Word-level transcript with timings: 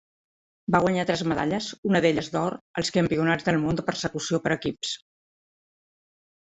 Va 0.75 0.79
guanyar 0.85 1.03
tres 1.09 1.23
medalles, 1.31 1.67
una 1.91 2.01
d'elles 2.07 2.31
d'or, 2.37 2.57
als 2.83 2.91
Campionats 2.99 3.49
del 3.51 3.63
món 3.67 3.81
de 3.81 3.87
persecució 3.93 4.45
per 4.49 4.57
equips. 4.61 4.99